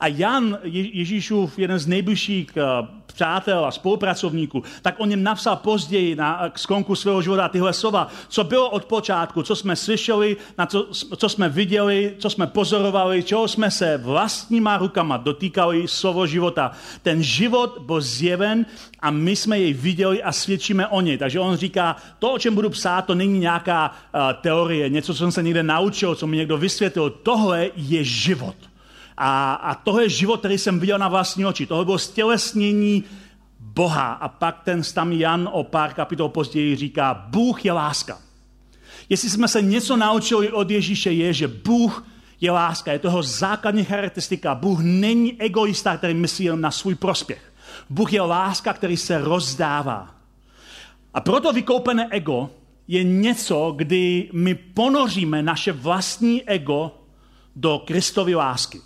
[0.00, 2.62] A Jan, Ježíšův jeden z nejbližších eh,
[3.06, 8.44] přátel a spolupracovníků, tak on jim napsal později na skonku svého života tyhle slova, co
[8.44, 13.48] bylo od počátku, co jsme slyšeli, na co, co jsme viděli, co jsme pozorovali, čeho
[13.48, 16.72] jsme se vlastníma rukama dotýkali, slovo života.
[17.02, 18.66] Ten život byl zjeven
[19.00, 21.18] a my jsme jej viděli a svědčíme o něj.
[21.18, 25.18] Takže on říká, to, o čem budu psát, to není nějaká uh, teorie, něco, co
[25.18, 27.10] jsem se někde naučil, co mi někdo vysvětlil.
[27.10, 28.69] Tohle je život.
[29.22, 31.66] A, a to je život, který jsem viděl na vlastní oči.
[31.66, 33.04] Tohle bylo stělesnění
[33.58, 34.12] Boha.
[34.12, 38.18] A pak ten tam Jan o pár kapitol později říká, Bůh je láska.
[39.08, 42.06] Jestli jsme se něco naučili od Ježíše, je, že Bůh
[42.40, 42.92] je láska.
[42.92, 44.54] Je toho základní charakteristika.
[44.54, 47.52] Bůh není egoista, který myslí na svůj prospěch.
[47.90, 50.14] Bůh je láska, který se rozdává.
[51.14, 52.50] A proto vykoupené ego
[52.88, 56.94] je něco, kdy my ponoříme naše vlastní ego
[57.56, 58.80] do Kristovy lásky.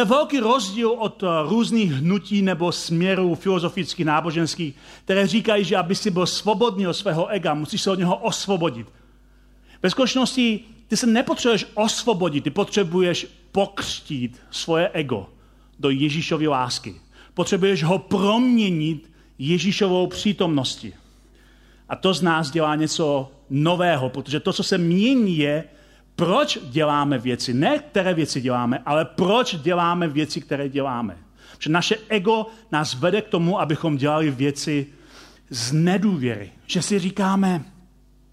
[0.00, 5.76] To je velký rozdíl od eh, různých hnutí nebo směrů filozofických, náboženských, které říkají, že
[5.76, 8.86] aby si byl svobodný od svého ega, musíš se od něho osvobodit.
[9.82, 15.26] Ve skutečnosti ty se nepotřebuješ osvobodit, ty potřebuješ pokřtít svoje ego
[15.78, 16.94] do Ježíšovy lásky.
[17.34, 20.92] Potřebuješ ho proměnit Ježíšovou přítomnosti.
[21.88, 25.64] A to z nás dělá něco nového, protože to, co se mění, je,
[26.20, 27.54] proč děláme věci.
[27.54, 31.16] Ne které věci děláme, ale proč děláme věci, které děláme.
[31.58, 34.86] Že naše ego nás vede k tomu, abychom dělali věci
[35.50, 36.50] z nedůvěry.
[36.66, 37.64] Že si říkáme,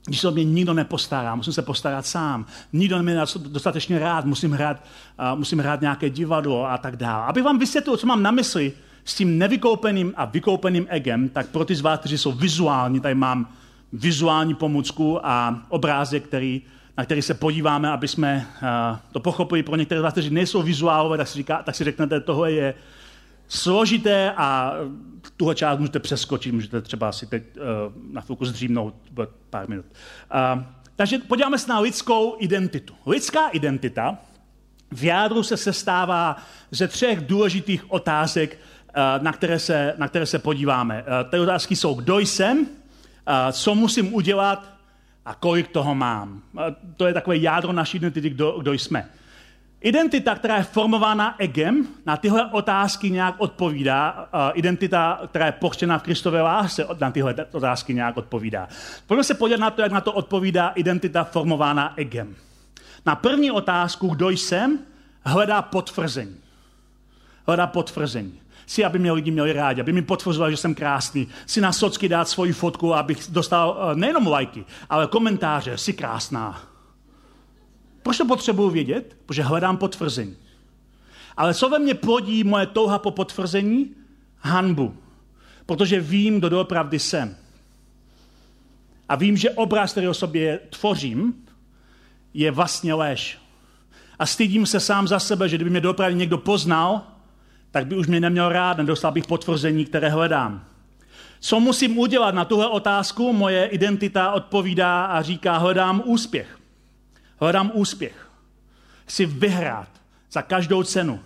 [0.05, 4.51] když se o mě nikdo nepostará, musím se postarat sám, nikdo mě dostatečně rád, musím
[4.51, 4.83] hrát,
[5.19, 7.25] uh, musím hrát nějaké divadlo a tak dále.
[7.25, 8.73] Abych vám vysvětlil, co mám na mysli
[9.05, 13.15] s tím nevykoupeným a vykoupeným egem, tak pro ty z vás, kteří jsou vizuální, tady
[13.15, 13.49] mám
[13.93, 16.61] vizuální pomůcku a obrázek, který
[16.97, 19.63] na který se podíváme, aby jsme uh, to pochopili.
[19.63, 22.73] Pro některé z vás, kteří nejsou vizuálové, tak si, říká, tak si řeknete, tohle je
[23.47, 24.73] složité a
[25.37, 27.63] tuhle část můžete přeskočit, můžete třeba si teď uh,
[28.13, 28.95] na chvilku zdřímnout
[29.49, 29.85] pár minut.
[30.55, 30.63] Uh,
[30.95, 32.93] takže podíváme se na lidskou identitu.
[33.05, 34.17] Lidská identita
[34.91, 36.37] v jádru se sestává
[36.71, 38.59] ze třech důležitých otázek,
[39.21, 41.05] na které se, na které se podíváme.
[41.29, 42.67] Ty otázky jsou, kdo jsem,
[43.51, 44.76] co musím udělat,
[45.27, 46.41] a kolik toho mám.
[46.57, 46.63] A
[46.97, 49.09] to je takové jádro naší identity, kdo, kdo jsme.
[49.81, 54.29] Identita, která je formována egem, na tyhle otázky nějak odpovídá.
[54.53, 58.67] Identita, která je pochčená v Kristové lásce, na tyhle otázky nějak odpovídá.
[59.07, 62.35] Pojďme se podívat na to, jak na to odpovídá identita formována egem.
[63.05, 64.79] Na první otázku, kdo jsem,
[65.25, 66.37] hledá potvrzení.
[67.47, 68.39] Hledá potvrzení.
[68.67, 71.27] Chci, aby mě lidi měli rádi, aby mi potvrzovali, že jsem krásný.
[71.45, 76.61] Chci na socky dát svoji fotku, abych dostal eh, nejenom lajky, ale komentáře, jsi krásná.
[78.03, 79.17] Proč to potřebuji vědět?
[79.25, 80.37] Protože hledám potvrzení.
[81.37, 83.95] Ale co ve mně plodí moje touha po potvrzení?
[84.39, 84.97] Hanbu.
[85.65, 87.35] Protože vím, kdo doopravdy jsem.
[89.09, 91.33] A vím, že obraz, který o sobě tvořím,
[92.33, 93.37] je vlastně lež.
[94.19, 97.16] A stydím se sám za sebe, že kdyby mě doopravdy někdo poznal,
[97.71, 100.63] tak by už mě neměl rád, nedostal bych potvrzení, které hledám.
[101.39, 103.33] Co musím udělat na tuhle otázku?
[103.33, 106.59] Moje identita odpovídá a říká, hledám úspěch.
[107.39, 108.29] Hledám úspěch.
[109.05, 109.89] Chci vyhrát
[110.31, 111.19] za každou cenu.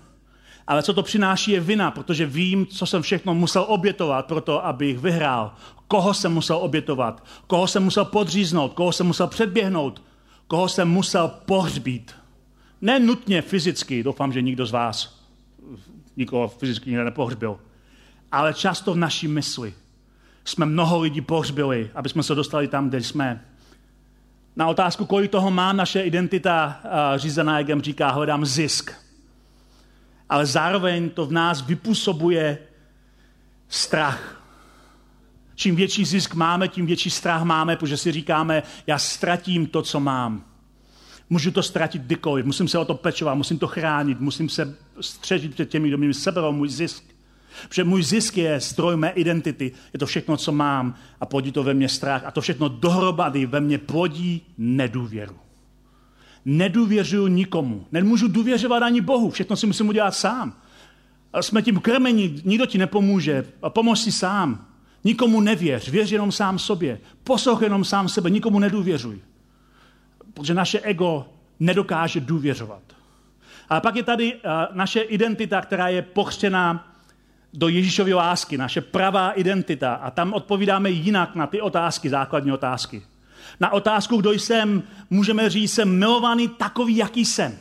[0.67, 4.65] Ale co to přináší je vina, protože vím, co jsem všechno musel obětovat pro to,
[4.65, 5.53] abych vyhrál.
[5.87, 10.01] Koho jsem musel obětovat, koho jsem musel podříznout, koho jsem musel předběhnout,
[10.47, 12.15] koho jsem musel pohřbít.
[12.81, 15.20] Ne nutně fyzicky, doufám, že nikdo z vás
[16.17, 17.59] nikoho fyzicky nikdo nepohřbil,
[18.31, 19.73] ale často v naší mysli
[20.45, 23.45] jsme mnoho lidí pohřbili, aby jsme se dostali tam, kde jsme.
[24.55, 26.81] Na otázku, kolik toho má naše identita
[27.15, 28.91] řízená, jak říká, hledám zisk.
[30.29, 32.57] Ale zároveň to v nás vypůsobuje
[33.69, 34.43] strach.
[35.55, 39.99] Čím větší zisk máme, tím větší strach máme, protože si říkáme, já ztratím to, co
[39.99, 40.43] mám.
[41.31, 45.53] Můžu to ztratit kdykoliv, musím se o to pečovat, musím to chránit, musím se střežit
[45.53, 47.03] před těmi, kdo mi seberou můj zisk.
[47.67, 51.63] Protože můj zisk je zdroj mé identity, je to všechno, co mám a plodí to
[51.63, 52.25] ve mně strach.
[52.25, 55.35] A to všechno dohromady ve mně plodí nedůvěru.
[56.45, 57.85] Nedůvěřuju nikomu.
[57.91, 59.29] Nemůžu důvěřovat ani Bohu.
[59.29, 60.53] Všechno si musím udělat sám.
[61.33, 63.45] A jsme tím krmení, nikdo ti nepomůže.
[63.61, 64.67] A pomož si sám.
[65.03, 66.99] Nikomu nevěř, věř jenom sám sobě.
[67.23, 69.21] Poslouchej jenom sám sebe, nikomu nedůvěřuj.
[70.33, 71.25] Protože naše ego
[71.59, 72.81] nedokáže důvěřovat.
[73.69, 74.33] A pak je tady
[74.73, 76.87] naše identita, která je pochřená
[77.53, 79.93] do Ježíšovy lásky, naše pravá identita.
[79.93, 83.03] A tam odpovídáme jinak na ty otázky, základní otázky.
[83.59, 87.57] Na otázku, kdo jsem, můžeme říct, jsem milovaný takový, jaký jsem.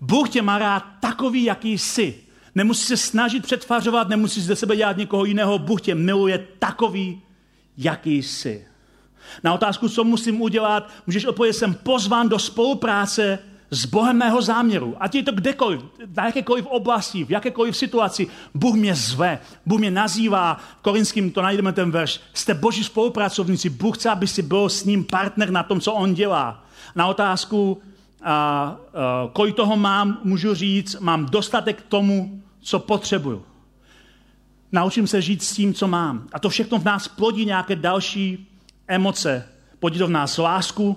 [0.00, 2.20] Bůh tě má rád takový, jaký jsi.
[2.54, 5.58] Nemusíš se snažit přetvařovat, nemusíš ze sebe dělat někoho jiného.
[5.58, 7.22] Bůh tě miluje takový,
[7.76, 8.66] jaký jsi.
[9.44, 13.38] Na otázku, co musím udělat, můžeš odpovědět, jsem pozván do spolupráce
[13.70, 14.96] s Bohem mého záměru.
[15.00, 15.80] Ať je to kdekoliv,
[16.16, 21.42] na jakékoliv oblasti, v jakékoliv situaci, Bůh mě zve, Bůh mě nazývá, v Korinským to
[21.42, 25.62] najdeme ten verš, jste boží spolupracovníci, Bůh chce, aby si byl s ním partner na
[25.62, 26.64] tom, co on dělá.
[26.94, 27.82] Na otázku,
[28.22, 28.76] a, a,
[29.32, 33.44] kolik toho mám, můžu říct, mám dostatek tomu, co potřebuju.
[34.72, 36.28] Naučím se žít s tím, co mám.
[36.32, 38.48] A to všechno v nás plodí nějaké další
[38.88, 39.48] emoce.
[39.78, 40.96] Plodí to v nás lásku,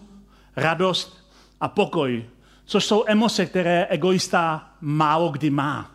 [0.55, 2.25] radost a pokoj,
[2.65, 5.91] což jsou emoce, které egoista málo kdy má.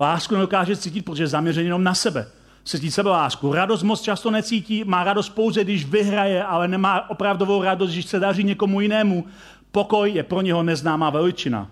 [0.00, 2.26] Lásku nedokáže cítit, protože je zaměřený jenom na sebe.
[2.64, 3.52] Cítí sebe lásku.
[3.52, 8.20] Radost moc často necítí, má radost pouze, když vyhraje, ale nemá opravdovou radost, když se
[8.20, 9.26] daří někomu jinému.
[9.72, 11.70] Pokoj je pro něho neznámá veličina.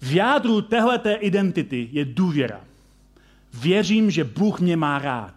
[0.00, 2.60] V jádru téhleté identity je důvěra.
[3.54, 5.34] Věřím, že Bůh mě má rád.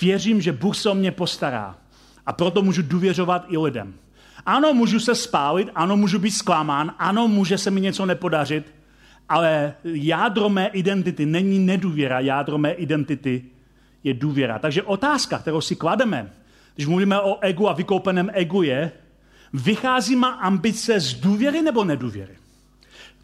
[0.00, 1.76] Věřím, že Bůh se o mě postará.
[2.26, 3.94] A proto můžu důvěřovat i lidem.
[4.46, 8.74] Ano, můžu se spálit, ano, můžu být zklamán, ano, může se mi něco nepodařit,
[9.28, 13.44] ale jádro mé identity není nedůvěra, jádro mé identity
[14.04, 14.58] je důvěra.
[14.58, 16.32] Takže otázka, kterou si klademe,
[16.74, 18.92] když mluvíme o egu a vykoupeném egu je,
[19.52, 22.36] vychází má ambice z důvěry nebo nedůvěry?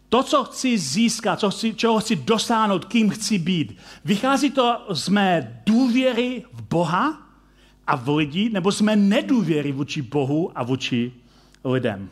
[0.09, 5.09] To, co chci získat, co chci, čeho chci dosáhnout, kým chci být, vychází to z
[5.09, 7.30] mé důvěry v Boha
[7.91, 11.11] a v lidi, nebo jsme nedůvěry vůči Bohu a vůči
[11.63, 12.09] lidem.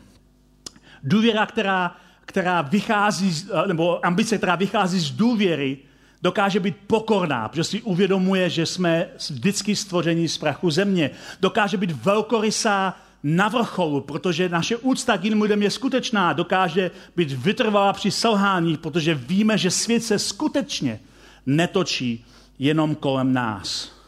[1.02, 5.78] Důvěra, která, která vychází, nebo ambice, která vychází z důvěry,
[6.22, 11.10] dokáže být pokorná, protože si uvědomuje, že jsme vždycky stvoření z prachu země.
[11.40, 16.32] Dokáže být velkorysá na vrcholu, protože naše úcta k jiným lidem je skutečná.
[16.32, 21.00] Dokáže být vytrvalá při selhání, protože víme, že svět se skutečně
[21.46, 22.24] netočí
[22.58, 23.99] jenom kolem nás.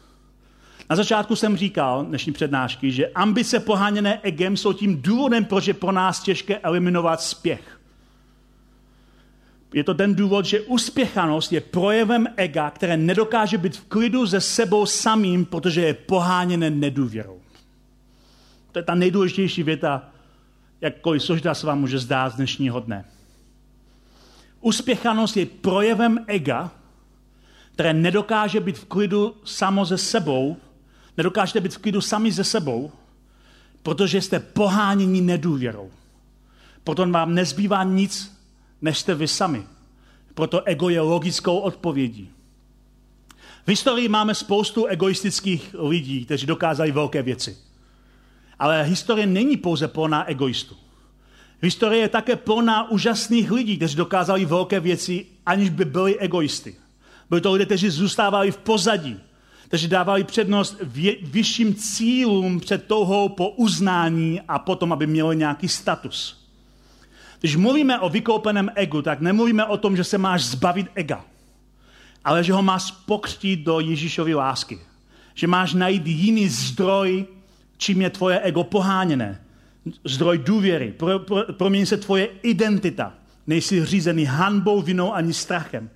[0.90, 5.74] Na začátku jsem říkal dnešní přednášky, že ambice poháněné egem jsou tím důvodem, proč je
[5.74, 7.80] pro nás těžké eliminovat spěch.
[9.74, 14.40] Je to ten důvod, že uspěchanost je projevem ega, které nedokáže být v klidu se
[14.40, 17.40] sebou samým, protože je poháněné nedůvěrou.
[18.72, 20.08] To je ta nejdůležitější věta,
[20.80, 23.04] jakkoliv složitá se vám může zdát z dnešního dne.
[24.60, 26.70] Uspěchanost je projevem ega,
[27.74, 30.56] které nedokáže být v klidu samo ze sebou,
[31.16, 32.92] Nedokážete být v klidu sami ze sebou,
[33.82, 35.90] protože jste poháněni nedůvěrou.
[36.84, 38.38] Proto vám nezbývá nic,
[38.82, 39.66] než jste vy sami.
[40.34, 42.30] Proto ego je logickou odpovědí.
[43.66, 47.56] V historii máme spoustu egoistických lidí, kteří dokázali velké věci.
[48.58, 50.76] Ale historie není pouze plná egoistů.
[51.60, 56.74] Historie je také plná úžasných lidí, kteří dokázali velké věci, aniž by byli egoisty.
[57.28, 59.20] Byli to lidé, kteří zůstávali v pozadí,
[59.72, 60.76] kteří dávali přednost
[61.22, 66.46] vyšším cílům před touhou po uznání a potom, aby měli nějaký status.
[67.40, 71.24] Když mluvíme o vykoupeném egu, tak nemluvíme o tom, že se máš zbavit ega,
[72.24, 74.78] ale že ho máš pokřtít do Ježíšovy lásky.
[75.34, 77.26] Že máš najít jiný zdroj,
[77.76, 79.40] čím je tvoje ego poháněné.
[80.04, 80.94] Zdroj důvěry.
[80.96, 83.12] Pro, pro, promění se tvoje identita.
[83.46, 85.90] Nejsi řízený hanbou, vinou ani strachem.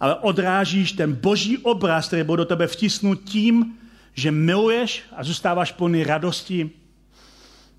[0.00, 3.78] Ale odrážíš ten boží obraz, který byl do tebe vtisnut tím,
[4.14, 6.70] že miluješ a zůstáváš plný radosti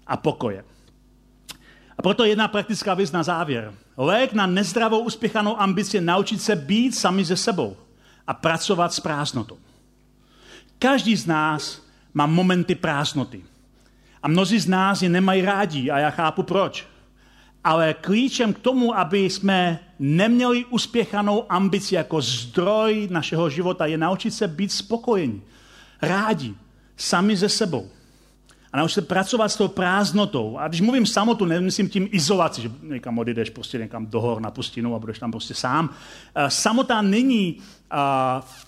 [0.07, 0.63] a pokoje.
[1.97, 3.73] A proto jedna praktická věc na závěr.
[3.97, 7.77] Lék na nezdravou uspěchanou ambici je naučit se být sami ze sebou
[8.27, 9.57] a pracovat s prázdnotou.
[10.79, 11.81] Každý z nás
[12.13, 13.43] má momenty prázdnoty.
[14.23, 16.87] A mnozí z nás je nemají rádi a já chápu proč.
[17.69, 24.31] Ale klíčem k tomu, aby jsme neměli uspěchanou ambici jako zdroj našeho života, je naučit
[24.31, 25.41] se být spokojení,
[26.01, 26.53] rádi,
[26.97, 27.89] sami ze sebou
[28.73, 30.57] a nauč se pracovat s tou prázdnotou.
[30.57, 34.51] A když mluvím samotu, nemyslím tím izolaci, že někam odjdeš prostě někam do hor na
[34.51, 35.89] pustinu a budeš tam prostě sám.
[36.35, 37.97] Eh, samota není uh,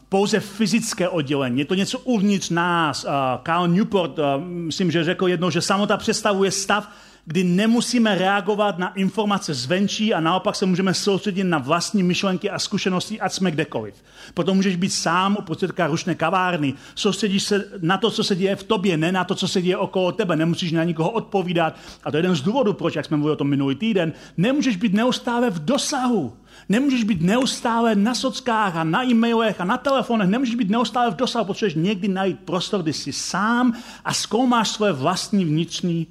[0.10, 3.04] pouze fyzické oddělení, je to něco uvnitř nás.
[3.04, 3.12] Uh,
[3.46, 6.90] Carl Newport, myslím, že řekl jednou, že samota představuje stav,
[7.26, 12.60] kdy nemusíme reagovat na informace zvenčí a naopak se můžeme soustředit na vlastní myšlenky a
[12.60, 13.96] zkušenosti, ať jsme kdekoliv.
[14.34, 18.64] Proto můžeš být sám uprostřed rušné kavárny, soustředíš se na to, co se děje v
[18.64, 21.76] tobě, ne na to, co se děje okolo tebe, nemusíš na nikoho odpovídat.
[22.04, 24.76] A to je jeden z důvodů, proč, jak jsme mluvili o tom minulý týden, nemůžeš
[24.76, 26.34] být neustále v dosahu.
[26.70, 31.16] Nemůžeš být neustále na sockách a na e-mailech a na telefonech, nemůžeš být neustále v
[31.16, 33.74] dosahu, potřebuješ někdy najít prostor, kdy jsi sám
[34.06, 36.08] a zkoumáš svoje vlastní vnitřní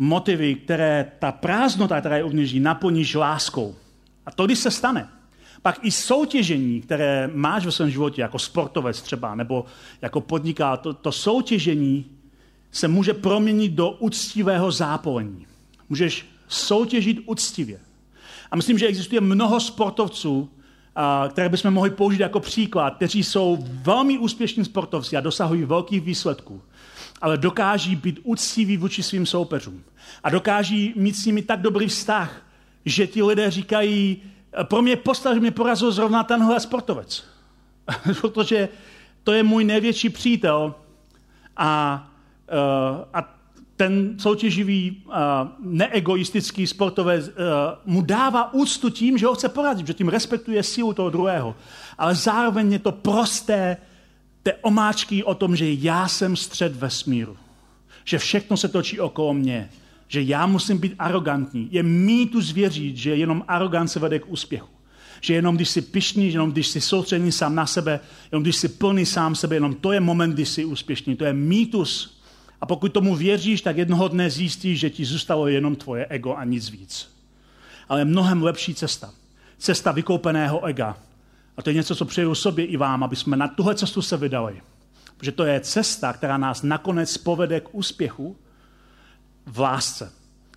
[0.00, 3.74] motivy, které ta prázdnota, která je uvnitř, naplníš láskou.
[4.26, 5.08] A to, když se stane,
[5.62, 9.64] pak i soutěžení, které máš ve svém životě, jako sportovec třeba, nebo
[10.02, 12.06] jako podniká, to, to soutěžení
[12.72, 15.46] se může proměnit do úctivého zápolení.
[15.88, 17.80] Můžeš soutěžit úctivě.
[18.50, 20.50] A myslím, že existuje mnoho sportovců,
[21.28, 26.62] které bychom mohli použít jako příklad, kteří jsou velmi úspěšní sportovci a dosahují velkých výsledků
[27.20, 29.82] ale dokáží být úctiví vůči svým soupeřům.
[30.24, 32.42] A dokáží mít s nimi tak dobrý vztah,
[32.84, 34.22] že ti lidé říkají,
[34.62, 37.24] pro mě postav, že mě porazil zrovna tenhle sportovec.
[38.20, 38.68] Protože
[39.24, 40.74] to je můj největší přítel
[41.56, 42.08] a,
[42.52, 43.34] uh, a
[43.76, 45.12] ten soutěživý, uh,
[45.58, 47.34] neegoistický sportovec uh,
[47.84, 51.56] mu dává úctu tím, že ho chce porazit, že tím respektuje sílu toho druhého.
[51.98, 53.76] Ale zároveň je to prosté,
[54.42, 57.36] té omáčky o tom, že já jsem střed vesmíru.
[58.04, 59.70] Že všechno se točí okolo mě.
[60.08, 61.68] Že já musím být arrogantní.
[61.70, 64.68] Je mýtu zvěřit, že jenom arogance vede k úspěchu.
[65.20, 68.00] Že jenom když jsi pišný, jenom když jsi soustředěný sám na sebe,
[68.32, 71.16] jenom když jsi plný sám sebe, jenom to je moment, kdy jsi úspěšný.
[71.16, 72.20] To je mýtus.
[72.60, 76.44] A pokud tomu věříš, tak jednoho dne zjistíš, že ti zůstalo jenom tvoje ego a
[76.44, 77.08] nic víc.
[77.88, 79.10] Ale mnohem lepší cesta.
[79.58, 80.96] Cesta vykoupeného ega
[81.56, 84.16] a to je něco, co přeju sobě i vám, aby jsme na tuhle cestu se
[84.16, 84.62] vydali.
[85.16, 88.36] Protože to je cesta, která nás nakonec povede k úspěchu
[89.46, 90.12] v lásce.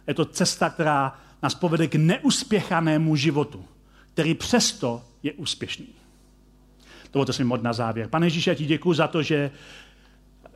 [0.07, 3.65] Je to cesta, která nás povede k neuspěchanému životu,
[4.13, 5.87] který přesto je úspěšný.
[7.13, 8.07] Dovolte si mod na závěr.
[8.07, 9.51] Pane Ježíši, já ti děkuji za to, že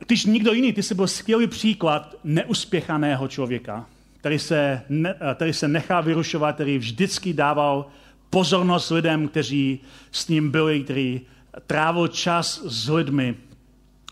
[0.06, 3.86] když nikdo jiný, ty jsi byl skvělý příklad neuspěchaného člověka,
[4.16, 7.86] který se, ne, který se nechá vyrušovat, který vždycky dával
[8.30, 11.20] pozornost lidem, kteří s ním byli, který
[11.66, 13.34] trávil čas s lidmi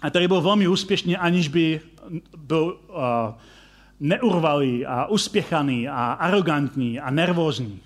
[0.03, 1.81] a který byl velmi úspěšný, aniž by
[2.37, 2.97] byl uh,
[4.01, 7.81] neurvalý a uspěchaný a arrogantní a nervózní.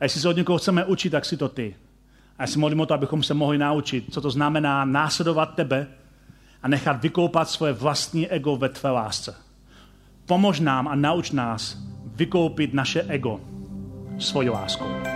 [0.00, 1.76] A jestli se od někoho chceme učit, tak si to ty.
[2.38, 5.86] A já si modlím o to, abychom se mohli naučit, co to znamená následovat tebe
[6.62, 9.34] a nechat vykoupat svoje vlastní ego ve tvé lásce.
[10.26, 13.40] Pomož nám a nauč nás vykoupit naše ego
[14.18, 15.15] svojí láskou.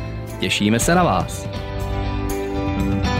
[0.41, 1.47] Těšíme se na vás.
[2.29, 3.10] thank you